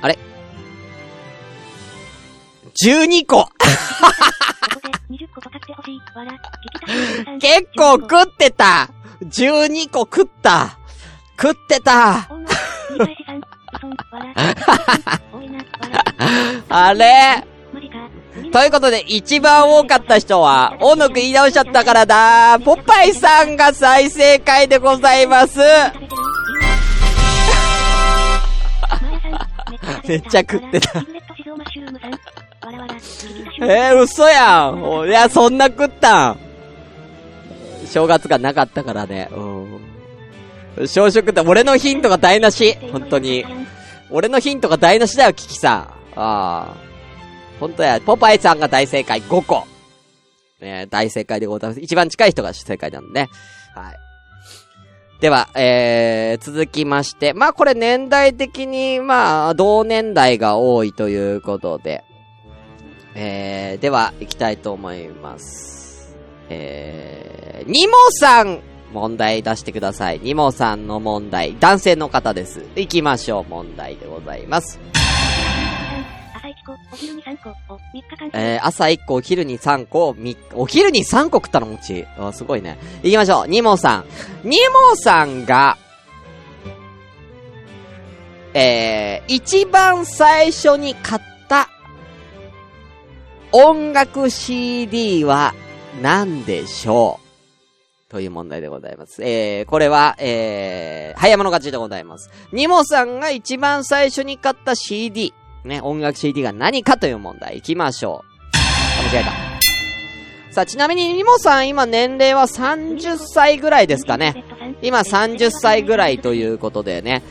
[0.02, 0.20] あれ
[2.84, 3.50] ?12 個。
[5.36, 6.00] ここで20個とかってほしい。
[6.18, 6.32] わら。
[6.32, 6.40] キ
[6.80, 7.40] キさん。
[7.40, 8.90] 結構食ってた
[9.22, 10.78] !12 個食った。
[11.40, 12.30] 食ってた。
[16.70, 17.44] あれ？
[18.52, 22.58] ということで、一番多かった人は、音楽言い直しちゃったからだ。
[22.64, 25.60] ポパイさんが再正解でございます。
[30.08, 31.04] めっちゃ食ってた
[33.62, 36.40] えー、嘘やんおいや、そんな食ったん
[37.86, 39.30] 正月がなかったからね。
[39.32, 40.88] うん。
[40.88, 43.46] 小食って、俺のヒントが台無し本当に。
[44.10, 45.80] 俺のヒントが台無しだよ、キキさん。
[45.80, 46.74] ああ。
[47.60, 49.66] 本当や、ポパイさんが大正解5個。
[50.60, 51.82] ね大正解でございます。
[51.82, 53.30] 一番近い人が正解なんでね。
[53.74, 53.96] はい。
[55.22, 57.34] では、えー、続きまして。
[57.34, 62.04] まあこれ年代的に、まあ、同年代が多いということで。
[63.16, 66.16] えー、では、行きたいと思います。
[66.50, 68.60] えー、ニモさん
[68.94, 70.20] 問題出してください。
[70.20, 71.58] ニモさんの問題。
[71.60, 72.64] 男性の方です。
[72.76, 73.50] 行きましょう。
[73.50, 74.80] 問題でございます。
[76.36, 78.30] 朝一個、お昼に3個、を3日間。
[78.34, 82.06] えー、朝1個、お昼に3個、み、お昼に3個食ったの餅。
[82.18, 82.78] あ、すごいね。
[83.02, 83.48] 行きましょう。
[83.48, 84.06] ニモさん。
[84.44, 84.58] ニ
[84.90, 85.78] モさんが、
[88.54, 91.35] えー、一番最初に買った
[93.52, 95.54] 音楽 CD は
[96.02, 98.12] 何でしょう？
[98.12, 99.24] という問題でございます。
[99.24, 102.30] えー、これは、えー、早物勝ちでございます。
[102.52, 107.56] ニモさんが一番最初に買った CD、ね、音楽 CD が何かという問題。
[107.56, 109.12] 行きましょう。
[109.14, 109.32] 間違えた。
[110.54, 114.46] さあ、ちなみに、ニモさん今年齢は30歳ぐらいですかね。
[114.82, 117.24] 今30歳ぐらいということでね。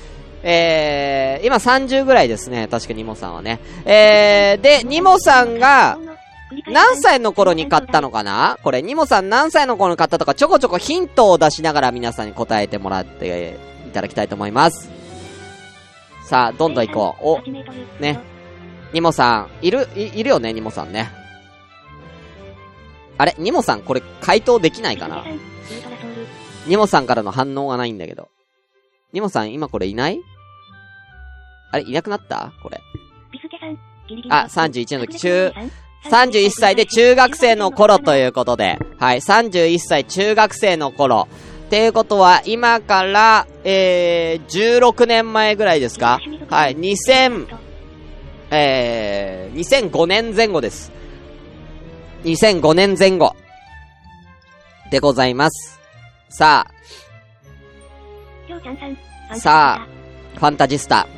[0.47, 2.69] えー、今30ぐらいですね。
[2.69, 3.61] 確かニモさんはね。
[3.87, 5.99] えー、で、ニモさんが、
[6.69, 8.59] 何歳の頃に買ったのかな？
[8.63, 14.91] これ、ニモさん何歳の頃に買ったとか、ちょこちょこヒントを出しながら皆さんに答えてもらっていただきたいと思います。
[16.29, 17.25] さあ、どんどん行こう。
[17.27, 18.21] お、ね。
[18.93, 21.11] ニモさん、いる、い、いるよね、ニモさんね。
[23.17, 23.35] あれ？
[23.39, 25.25] ニモさん、これ回答できないかな？
[26.67, 28.29] ニモさんからの反応がないんだけど。
[29.13, 30.21] ニモさん、今これいない？
[31.75, 32.53] あれいなくなった？
[32.63, 32.81] これ。
[34.31, 35.53] あ、31の時、中、
[36.05, 41.27] 31歳で中学生の頃ということで、はい、31歳中学生の頃。
[41.67, 46.21] っていうことは、今から、えー、16年前ぐらいですか？
[46.49, 47.47] はい、2000、
[48.53, 50.93] えー、2005年前後です。
[52.25, 53.35] 2005年前後。
[54.91, 55.81] でございます。
[56.29, 56.67] さ。
[59.31, 61.09] あ、さあ、ファンタジスタ。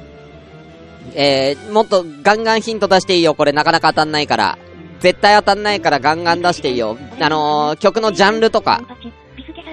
[1.14, 3.34] えー、もっとガンガンヒント出していいよ。
[3.34, 4.58] これなかなか当たんないから。
[5.00, 6.96] 絶対当たんないからガンガン出していいよ。
[7.20, 8.82] あのー、曲のジャンルとか、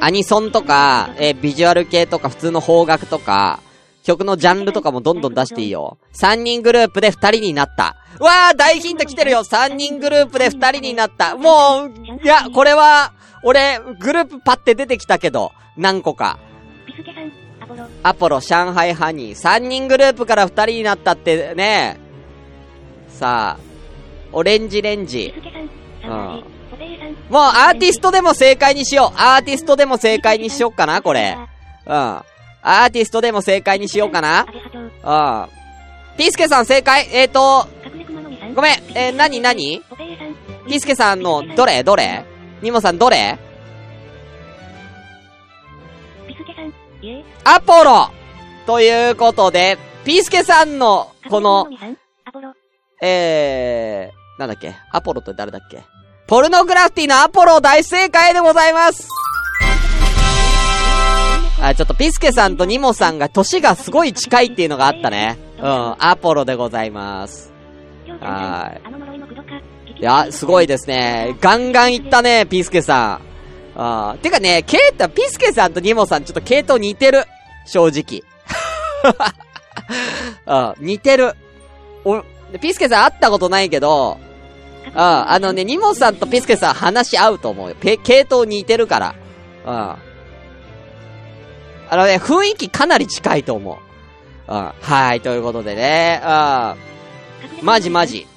[0.01, 3.59] アニソンとか、えービジュアル系とか、普通の邦楽とか、
[4.03, 5.97] 曲のジャンルとかもどんどん出していいよ。
[6.13, 7.95] 3人グループで2人になった。
[8.19, 11.37] わー大ヒント来てるよ !3 人グループで2人になった。
[11.37, 16.37] もう、いや、これは、俺、グループパって出てきたけど、何個か。
[18.03, 21.99] アポロ、上海ハニー、3人グループから2人になったってね。
[23.09, 23.63] さあ、
[24.31, 25.33] オレンジレンビジ。
[25.37, 25.51] スケ
[26.07, 26.43] さん。
[27.29, 29.17] もうアーティストでも正解にしよう。
[29.17, 31.37] アーティストでも正解にしよっかな、これ。
[31.85, 31.93] うん。
[31.93, 36.17] アーティストでも正解にしようかなうん。
[36.17, 37.07] ピースケさん正解？
[37.11, 37.67] えーと。
[38.55, 39.81] ごめん、えー、なになに。
[40.67, 41.83] ピースケさんの、どれ？
[41.83, 42.25] どれ？
[42.61, 43.37] ニモさんどれ？
[47.43, 48.09] アポロ
[48.65, 51.67] ということで、ピースケさんの、この
[53.01, 54.75] えー、なんだっけ？
[54.91, 55.83] アポロって誰だっけ？
[56.27, 59.09] ポルノグラフィティのアポロ大正解でございます
[61.61, 65.37] あ、ちょっとピスケさんとニモさんが年がすごい近いっていうのがあったね。
[65.59, 65.65] うん、
[65.99, 67.51] アポロでございます。
[68.19, 68.77] は
[69.95, 69.99] い。
[69.99, 71.37] いや、すごいですね。
[71.39, 73.32] ガンガンいったね、ピスケさん。
[73.75, 77.25] あーてかね、ケイタ、ピスケさんとニモさんちょっと系統似てる。
[77.65, 78.23] 正直。
[80.45, 81.33] あ 似てる。
[82.05, 82.23] お、
[82.59, 84.19] ピスケさん会ったことないけど、
[84.95, 87.75] ああのね、ニモさんとピスケさん話し合うと思うよ。
[87.79, 89.15] ペ、系統似てるから。
[89.65, 89.95] うん。
[91.89, 94.53] あのね、雰囲気かなり近いと思う。
[94.53, 94.71] うん。
[94.81, 96.21] はい、ということでね。
[96.23, 96.75] うん。
[97.61, 98.27] マジマジ。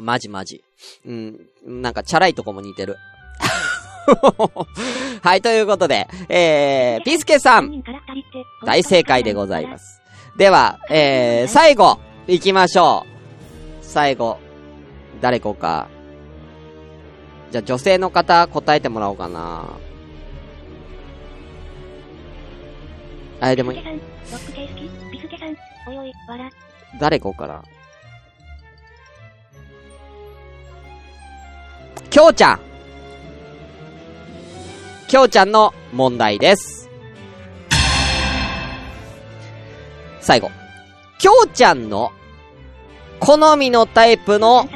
[0.00, 0.62] マジマジ。
[1.06, 1.40] うん。
[1.66, 2.96] なんか、チャラいとこも似てる。
[5.22, 7.82] はい、ということで、えー、ピスケさん、
[8.64, 9.78] 大正解でございま。
[9.78, 10.00] す。
[10.36, 13.04] では、えー、最後、行きましょ
[13.80, 13.84] う。
[13.84, 14.38] 最後、
[15.20, 15.88] 誰こうか。
[17.50, 19.64] じゃあ、女性の方、答えてもらおうかな。
[23.40, 23.82] あ、でも、いい、
[27.00, 27.62] 誰こうかな。
[32.10, 32.67] きょうちゃん。
[35.08, 36.90] きょうちゃんの問題です。
[40.20, 40.50] 最後。
[41.18, 42.12] きょうちゃんの
[43.18, 44.68] 好みのタイプの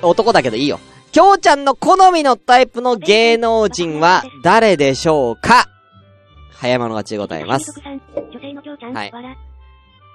[0.00, 0.78] 男だけどいいよ。
[1.10, 5.66] きょうちゃんの好みのタイプの芸能人は誰でしょうか？
[6.52, 7.74] 早物勝ちでございます。
[7.80, 9.12] はい。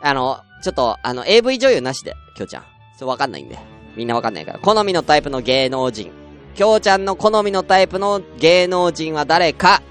[0.02, 2.64] あの、ちょっと、あの、AV 女優なしで、きょうちゃん。
[2.98, 3.60] そう、わかんないんで。
[3.98, 4.60] みんなわかんないから。
[4.60, 6.12] 好みのタイプの芸能人。
[6.58, 9.84] きょうちゃんの好みのタイプの芸能人は誰か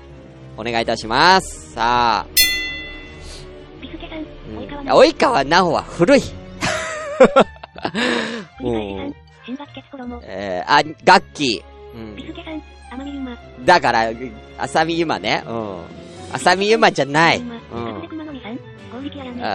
[0.56, 1.70] お願いいたします。
[1.74, 2.26] さあ。
[3.80, 6.20] ビスケさん、うん及川奈穂は古い。
[6.20, 6.32] 振り
[8.68, 9.14] 返りさん、
[9.46, 10.20] 新学決衣。
[10.24, 13.64] えー、あ、ガッキー。
[13.64, 14.10] だから、
[14.58, 15.44] 浅見ゆまね。
[15.46, 15.78] うん。
[16.32, 17.38] 浅見ゆまじゃない。
[17.38, 18.02] うん。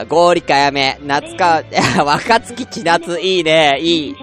[0.07, 0.97] 合力あやめ。
[1.03, 1.61] 夏川、
[2.05, 4.15] 若月千夏、いいね、いい。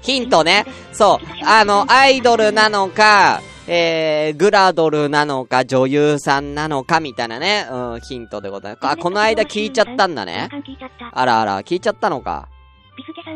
[0.00, 0.64] ヒントね。
[0.92, 1.44] そう。
[1.44, 8.92] あの、アイドルなのか、えー、グラドルなのか、女優さんなのか、みたいなね、うん、ヒントでございます。
[8.92, 10.48] あ、この間聞いちゃったんだね。
[11.12, 12.48] あらあら、聞いちゃったのか。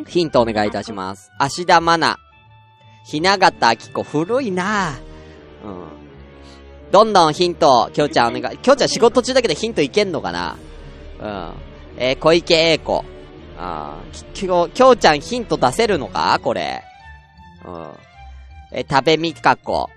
[0.08, 1.30] ヒントお願いいたします。
[1.38, 2.16] 芦田愛菜。
[3.04, 6.02] ひながたあきこ、古いなぁうん。
[6.90, 8.58] どんどんヒント、きょうちゃんお願い。
[8.58, 10.56] きょうちゃん仕事中だけどヒントいけんのかな
[11.20, 11.52] うん。
[11.98, 13.04] えー、小池栄子。
[13.64, 16.40] あーき、きょ、きょうちゃんヒント出せるのか？
[16.42, 16.82] これ。
[17.64, 17.90] うん。
[18.72, 19.88] え、食べみかこ。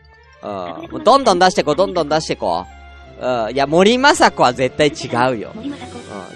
[0.43, 0.49] うん。
[0.49, 2.67] もうどんどん出してこ、どんどん出してこ。
[3.19, 3.53] うん。
[3.53, 5.51] いや、森まさこは絶対違うよ。
[5.55, 5.73] うん。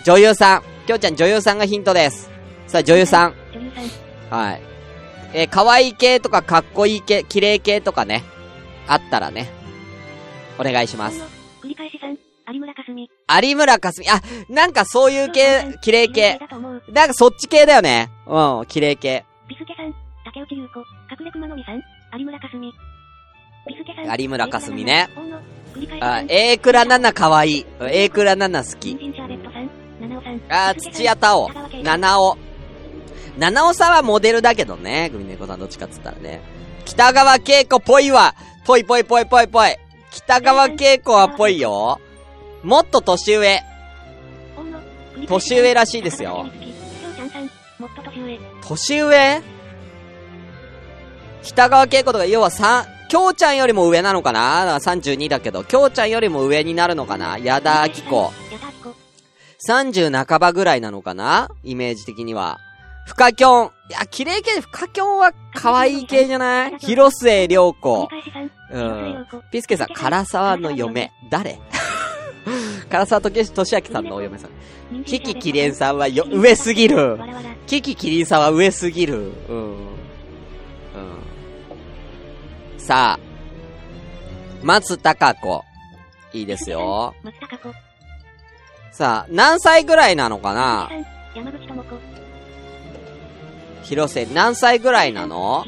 [0.04, 0.64] 女優さん。
[0.88, 2.32] きょうちゃん女優さんがヒントです。
[2.66, 3.36] さあ、女優さん。
[3.54, 3.72] 女優
[4.30, 4.62] さん、はい。
[5.34, 8.24] えー可愛い系とかかっこいい系、綺麗系とかね。
[8.88, 9.52] あったらね。
[10.58, 11.22] お願いします。
[11.62, 12.18] 繰り返しさん、
[12.52, 13.19] 有村架純。
[13.30, 14.10] 有村架純。
[14.12, 16.40] あ、なんかそういう系、綺麗系。
[16.92, 18.10] なんかそっち系だよね。
[18.26, 19.24] うん、綺麗系。
[19.48, 19.94] ビスケさん、
[20.26, 21.82] 竹内優子、隠れ熊のみさん、
[22.20, 22.62] 有村架純。
[22.62, 22.72] ビ
[23.78, 25.10] スケさん、有村架純ね。
[26.02, 27.66] あさん、、エイクラナナ可愛い。
[27.92, 28.98] エイクラナナ好き。
[30.50, 31.50] あ、土屋太鳳。
[31.84, 32.38] 七尾。
[33.38, 35.10] 七尾さんはモデルだけどね。
[35.10, 36.42] グミネコさんどっちかっつったらね。
[36.86, 38.34] 北川景子ぽいわ。
[38.66, 39.76] ぽいぽいぽいぽいぽい。
[40.12, 42.00] 北川景子はぽいよ。
[42.64, 43.62] もっと年上。
[45.28, 46.48] 年上らしいですよ。
[48.62, 49.42] 年上？
[51.42, 54.66] 北川景子とか、要は3、京ちゃんよりも上なのかな？
[54.66, 57.38] だから32だけど、京ちゃんよりも上になるのかな？
[57.38, 58.34] 矢田明子。
[59.68, 61.50] 30半ばぐらいなのかな？
[61.64, 62.60] イメージ的には。
[63.06, 63.72] フカキョン。
[63.90, 66.78] いや、綺麗系、フカキョンは可愛い系じゃない？
[66.78, 68.08] 広末涼子。
[68.72, 69.26] うん。
[69.52, 71.12] ピスケさん、唐沢の嫁。
[71.32, 71.60] 誰？
[72.90, 75.04] 唐沢とし、としあきさんのお嫁さん。
[75.04, 77.20] キキキリンさんはよ、上すぎる。
[77.68, 79.32] キキキリンさんは上すぎる。
[79.50, 79.58] うん。
[79.58, 79.78] うん。
[82.78, 83.20] さあ。
[84.64, 85.64] 松高子。
[86.34, 87.14] いいですよ。
[88.92, 90.90] さあ、何歳ぐらいなのかな？
[93.84, 95.64] 広瀬、何歳ぐらいなの？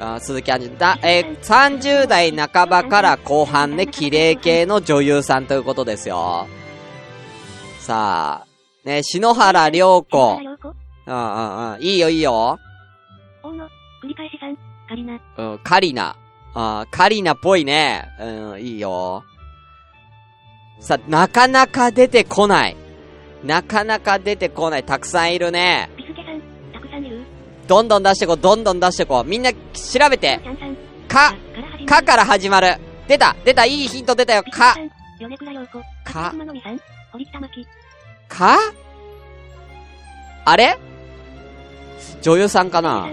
[0.00, 6.46] あ鈴木杏樹、だ、えー、30代半ばから後半で綺麗系の女優さんということですよ。
[7.80, 10.40] さあ、ね、篠原涼子。
[11.06, 11.82] うんうんうん。
[11.82, 12.58] いいよいいよ。
[13.42, 14.56] 大野、繰り返しさん、
[14.88, 15.20] カリナ。
[15.36, 16.16] うん、カリナ。
[16.54, 18.08] あカリナっぽいね。
[18.20, 19.24] うん、いいよ。
[20.80, 22.76] さ、なかなか出てこない。
[23.44, 24.84] なかなか出てこない。
[24.84, 25.90] たくさんいるね。
[27.68, 29.24] どんどん出してこう、どんどん出してこう。
[29.24, 29.58] みんな調
[30.10, 30.40] べて。
[31.06, 31.34] か、
[31.86, 32.76] かから始まる。
[33.06, 34.42] 出た出たいいヒント出たよ。
[34.42, 34.74] か。
[36.04, 36.32] か。
[38.28, 38.58] か？
[40.44, 40.78] あれ？
[42.22, 43.08] 女優さんかな？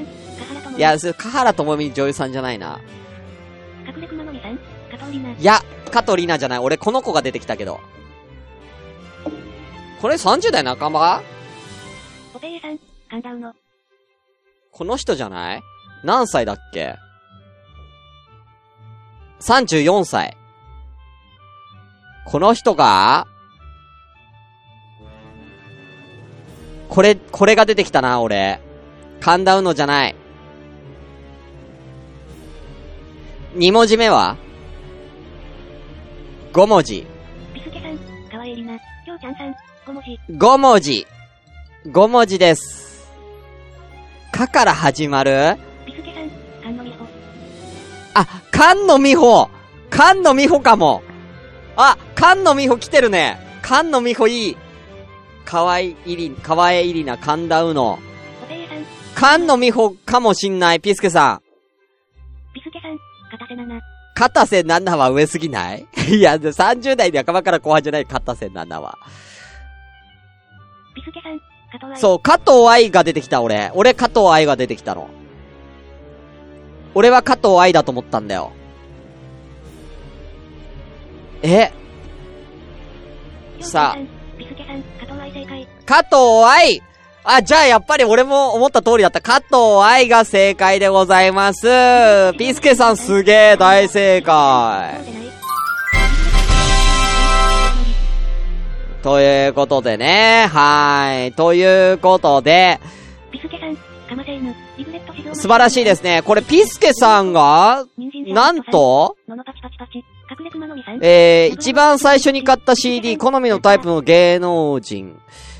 [0.78, 2.80] いや、それ、かはらともみ女優さんじゃないな。
[5.38, 6.60] いや、加藤里奈じゃない。
[6.60, 7.80] 俺、この子が出てきたけど。
[10.02, 11.22] これ30代半ば
[12.34, 12.78] ポペイさん、
[13.10, 13.54] カンダウの。
[14.78, 15.64] この人じゃない？
[16.04, 16.98] 何歳だっけ
[19.40, 20.36] ?34 歳。
[22.26, 23.26] この人が？
[26.90, 28.60] これ、これが出てきたな、俺。
[29.22, 30.16] カンダウノじゃない。
[33.54, 34.36] 二文字目は？
[36.52, 37.08] 五文字。
[40.38, 41.08] 五文字。
[41.94, 42.85] 五文字です。
[44.36, 45.58] かから始まる？
[48.14, 49.50] あ、菅野美穂
[49.92, 51.02] 菅野美穂かも。
[51.76, 53.38] あ、菅野美穂来てるね。
[53.64, 54.58] 菅野美穂いい。
[55.46, 58.00] かわいいり、かわいいりな、神田うの。
[59.16, 61.42] 菅野美穂かもしんない、ピスケさん。
[62.54, 62.98] ピスケさん、
[63.32, 63.82] 片瀬七。
[64.16, 65.86] 片瀬七は上すぎない？
[66.12, 68.98] いや、30代で赤間から後半じゃない、片瀬七は。
[70.96, 71.40] ピスケさん。
[71.96, 73.72] そう、加藤愛が出てきた、俺。
[73.74, 75.08] 俺、加藤愛が出てきたの。
[76.94, 78.52] 俺は加藤愛だと思ったんだよ。
[81.42, 81.72] え？
[83.60, 84.00] さあ。
[85.00, 85.68] 加藤愛正解。
[85.86, 86.82] 加藤愛
[87.24, 89.20] あ、じゃあやっぱり俺も思った通りだった。
[89.20, 91.68] 加藤愛が正解でございます。
[92.38, 94.96] ピスケさんすげえ大正解。
[99.06, 101.34] ということでね、はい。
[101.34, 102.80] ということで、
[103.32, 106.24] ピスケさん、かませぬ、リグレット素晴らしいですね。
[106.24, 107.86] これピスケさんが、
[108.26, 109.16] なんと、
[111.04, 115.16] えー、一番最初に買った CD、好みのタイプの芸能人。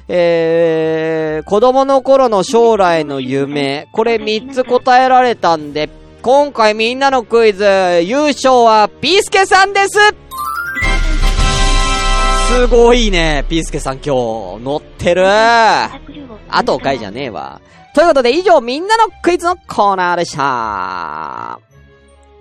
[0.08, 3.88] えー、子供の頃の将来の夢。
[3.92, 5.92] これ3つ答えられたんで、
[6.24, 7.64] 今回みんなのクイズ、
[8.06, 10.00] 優勝はピースケさんです
[12.48, 15.90] すごいね、ピースケさん今日、乗ってるあ
[16.64, 17.60] と回じゃねえわ。
[17.94, 21.60] ということで以上みんなのクイズのコーナーでした。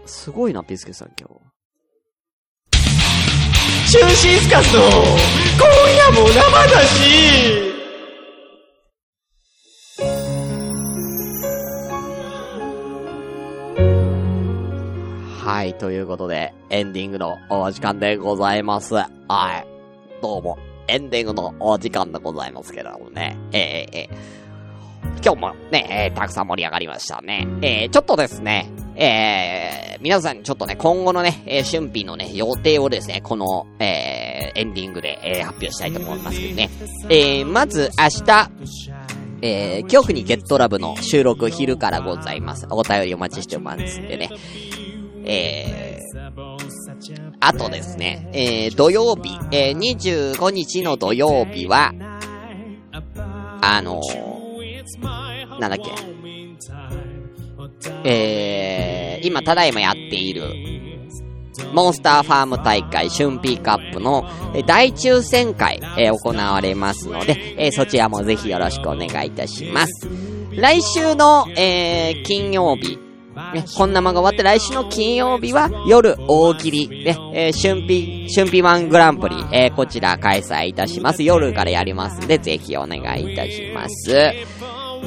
[0.07, 1.45] すごいな、ピースケさん今日。
[3.93, 4.89] 中心スカスの今
[5.97, 6.41] 夜も生
[6.75, 7.75] だし
[15.45, 18.95] はい、ということで、エンディングのお時間でございます。
[18.95, 19.07] は
[19.65, 19.74] い。
[20.25, 20.57] どうも、
[20.89, 23.37] エンディングのお時間でございますけれどもね。
[23.53, 23.61] えー、
[23.95, 27.47] えー、今日もね、えー、たくさん盛り上がりましたね。
[27.61, 36.71] えー、ちょっとですね、えー、皆さんにちょっとね、今後のね、えー、春季のね、予定をですね、この、えー、エンディングで、えー、発表したいと思いますけどね。
[37.11, 38.51] えー、まず、明日、
[39.43, 42.67] えー、恐怖にゲットラブの収録昼からございます。
[42.71, 44.31] お便りお待ちしておりますんでね。
[45.27, 46.44] えー、
[47.47, 51.93] あとですね、えー、土曜日、えー、25日の土曜日は、
[53.61, 54.01] あの
[55.61, 55.93] なんだっけ、
[58.09, 60.43] えー、今ただいまやっている、
[61.75, 64.25] モンスターファーム大会春ピーカップの
[64.67, 70.09] 大抽選会、えー、行われますので、えー、そちらもぜひよろしくお願いいたします。
[70.53, 72.99] 来週の、えー、金曜日、
[73.53, 81.23] ね、こんな間が終わって来週の金曜日は夜大喜利、ね、えー、春辟、春辟ワングランプリ、えー、こちら開催いたします。
[81.23, 84.33] 夜からやりますんで、ぜひお願いいたします。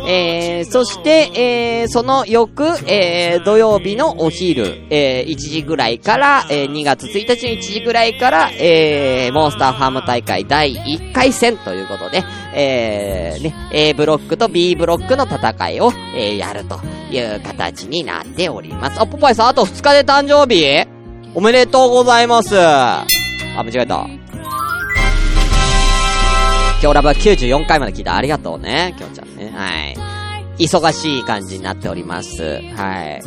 [0.06, 1.32] えー、そして、
[1.82, 12.24] えー、その翌、えー、土曜日のお昼、えー、1時ぐらいから、えー、2月1日の1時ぐらいから、えー、モンスターファーム大会第1回戦ということで、
[12.54, 16.80] えー、ね、A ブロックと B ブロックの戦いを、えー、やると
[17.12, 19.02] いう形になっております。
[19.02, 20.88] あ、ポパイさん、あと2日で誕生日？
[21.36, 22.58] おめでとうございます。
[22.60, 23.06] あ、
[23.58, 24.08] 間違えた。
[26.80, 28.16] 今日ラブは94回まで聞いた。
[28.16, 29.27] ありがとうね、きょうちゃん。
[29.58, 29.94] は
[30.58, 30.66] い。
[30.66, 32.62] 忙しい感じになっております。
[32.76, 33.22] はい。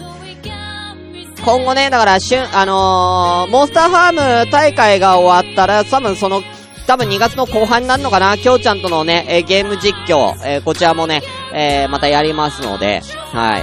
[1.45, 6.43] 今後ね、だから、しゅん、あのー、モンスターファーム大会が終わったら、多分その、
[6.87, 11.23] 多分2月の後半になるのかな、きょうちゃんとのね、えゲーム実況、えー、こちらもね、
[11.55, 13.01] えー、またやりますので、
[13.33, 13.63] はい。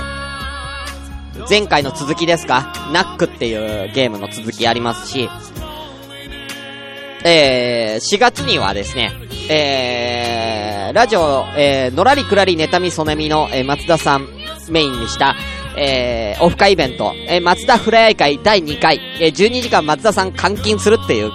[1.50, 2.74] 前回の続きですか？
[2.92, 5.30] ナックっていうゲームの続きありますし、
[7.24, 9.12] えー、4月にはですね、
[9.50, 14.28] えー、ラジオ、えー、のらりくらり妬みそねみの、えー、松田さん
[14.70, 15.36] メインにした、
[15.78, 21.32] えー、オフ会イベント、えー、松田ふれあい会第2回、えー、12時間松田さん監禁するっていう、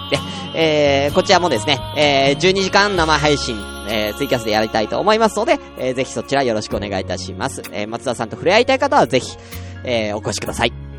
[0.55, 3.57] えー、こちらもですね、えー、12時間生配信、
[3.89, 7.63] えー、ツイキャスでやりたいと思いますので、えー、ぜひそちらよろしくお願いいたします。
[7.73, 9.37] えー、松田さんと触れ合いたい方はぜひ、
[9.85, 10.92] えー、お越しください。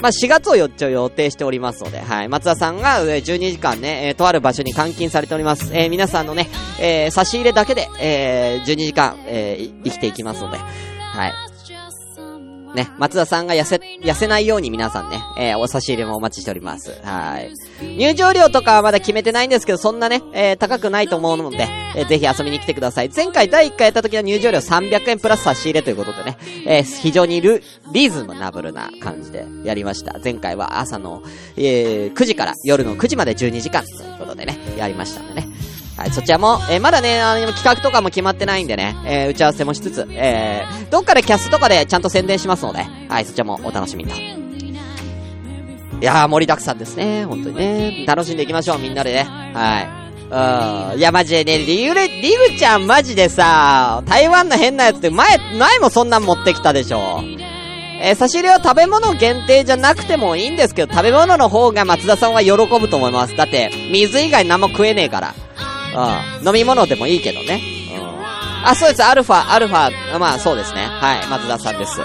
[0.00, 0.68] まあ、4月を予
[1.10, 2.28] 定しておりますので、はい。
[2.28, 5.70] 松田さんがえ12時間ね、え、とある場所に監禁されております。
[5.74, 6.48] えー、皆さんのね、
[6.80, 11.32] えー、差し入れだけで、えー、12時間、え、生きていきますので、はい。
[12.74, 16.92] ね、松田さんが痩せ、痩せないように皆さんね、えー、お差し入れもお待ちしております。
[17.02, 17.52] はい。
[17.96, 21.66] 入場料とかはまだ決めてないんですけど、そんなね、えー、高くないと思うので、
[21.96, 23.10] えー、ぜひ遊びに来てください。
[23.14, 27.62] 前回第1回やった時の入場料300円プラス差し入れということでね、えー、非常にル、
[27.92, 30.18] リーズナブルな感じでやりました。
[30.22, 31.22] 前回は朝の、
[31.56, 35.48] えー、9時から夜の9時まで12時間ということでね、やりましたんでね。
[35.96, 44.14] はい、そちらも、えー、まだね、あの、企画とかも決まってないんでね、えー、打ち合わせもしつつ、えー、どっかでキャストとかでちゃんと宣伝しますので、はい、そちらもお楽しみと。
[44.14, 48.04] いやー、盛りだくさんですね、本当にね。
[48.06, 49.24] 楽しんでいきましょう、みんなでね。
[49.52, 49.99] はい。
[50.30, 50.98] うん。
[50.98, 57.22] いや、マジでね、リグレ、リグちゃんマジでさ、台湾の変なやつって前、前もそんなん持ってきたでしょ。
[58.02, 63.36] えー、差し入れは食べ物限定じゃなくてもいいんですけど、食べ物の方が松田さんは喜ぶと思います。
[63.36, 65.34] だって、水以外何も食えねえから。
[66.40, 66.46] うん。
[66.46, 67.60] 飲み物でもいいけどね。
[67.92, 68.66] うん。
[68.66, 69.02] あ、そうです。
[69.02, 70.86] アルファ、アルファ、まあそうですね。
[70.86, 71.26] はい。
[71.26, 72.00] 松田さんです。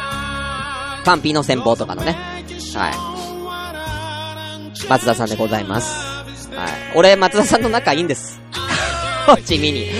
[1.05, 2.17] パンピーの戦法とかのね。
[2.75, 3.15] はい。
[4.89, 6.14] 松田さんでございます。
[6.55, 6.69] はい。
[6.95, 8.41] 俺、松田さんの仲いいんです。
[9.45, 9.91] 地味に。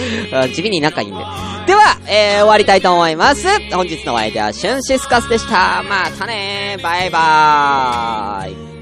[0.53, 1.20] 地味に仲いいんで。
[1.66, 3.47] では、えー、終わりたいと思います。
[3.72, 5.84] 本日のお相手はシュンシスカスでした。
[5.84, 8.74] またねバイバーイ。